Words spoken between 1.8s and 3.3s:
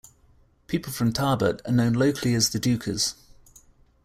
locally as "the Dookers".